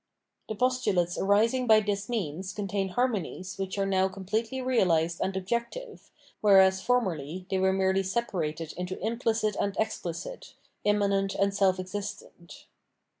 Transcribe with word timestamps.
The 0.49 0.55
postulates 0.55 1.15
arising 1.19 1.67
by 1.67 1.79
this 1.79 2.09
means 2.09 2.53
con 2.53 2.67
tain 2.67 2.89
harmonies 2.89 3.59
which 3.59 3.77
are 3.77 3.85
now 3.85 4.07
completely 4.07 4.59
realised 4.59 5.21
and 5.21 5.37
objective, 5.37 6.09
whereas 6.41 6.81
formerly 6.81 7.45
they 7.51 7.59
were 7.59 7.71
merely 7.71 8.01
separated 8.01 8.73
into 8.73 8.99
implicit 8.99 9.55
and 9.57 9.77
explicit, 9.77 10.55
immanent 10.83 11.35
and 11.35 11.53
self 11.53 11.79
existent. 11.79 12.65